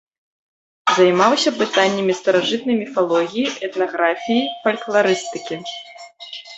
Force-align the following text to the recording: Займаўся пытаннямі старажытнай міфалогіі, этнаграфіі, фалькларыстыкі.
Займаўся 0.99 1.49
пытаннямі 1.59 2.17
старажытнай 2.21 2.75
міфалогіі, 2.81 3.47
этнаграфіі, 3.71 4.43
фалькларыстыкі. 4.67 5.55